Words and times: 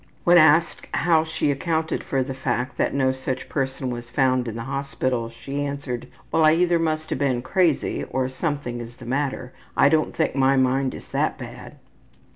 When 0.23 0.39
asked 0.39 0.87
how 0.95 1.23
she 1.25 1.51
accounted 1.51 2.03
for 2.03 2.23
the 2.23 2.33
fact 2.33 2.75
that 2.77 2.91
no 2.95 3.11
such 3.11 3.47
person 3.47 3.91
was 3.91 4.09
found 4.09 4.47
in 4.47 4.55
the 4.55 4.63
hospital, 4.63 5.29
she 5.29 5.63
answered, 5.63 6.07
``Well, 6.33 6.43
I 6.43 6.55
either 6.55 6.79
must 6.79 7.11
have 7.11 7.19
been 7.19 7.43
crazy 7.43 8.03
or 8.05 8.27
something 8.27 8.79
is 8.81 8.95
the 8.95 9.05
matter, 9.05 9.53
and 9.77 9.85
I 9.85 9.89
don't 9.89 10.15
think 10.15 10.35
my 10.35 10.57
mind 10.57 10.95
is 10.95 11.07
that 11.09 11.37
bad.'' 11.37 11.77